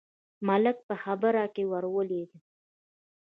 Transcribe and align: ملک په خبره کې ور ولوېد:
ملک 0.47 0.77
په 0.87 0.95
خبره 1.03 1.43
کې 1.53 1.63
ور 1.71 1.85
ولوېد: 1.93 2.31